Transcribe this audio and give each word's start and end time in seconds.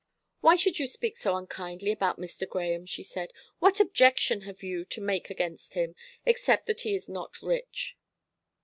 "Why 0.39 0.55
should 0.55 0.79
you 0.79 0.87
speak 0.87 1.15
so 1.15 1.35
unkindly 1.35 1.91
about 1.91 2.17
Mr. 2.19 2.49
Grahame?" 2.49 2.87
she 2.87 3.03
said. 3.03 3.31
"What 3.59 3.79
objection 3.79 4.41
have 4.41 4.63
you 4.63 4.83
to 4.85 4.99
make 4.99 5.29
against 5.29 5.75
him, 5.75 5.93
except 6.25 6.65
that 6.65 6.81
he 6.81 6.95
is 6.95 7.07
not 7.07 7.39
rich?" 7.39 7.95